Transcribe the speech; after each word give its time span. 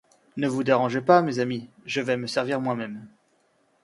Ne 0.35 0.47
vous 0.47 0.63
dérangez 0.63 0.99
pas, 0.99 1.21
mes 1.21 1.37
amis; 1.37 1.69
je 1.85 2.01
vais 2.01 2.17
me 2.17 2.25
servir 2.25 2.59
moi-même. 2.59 3.07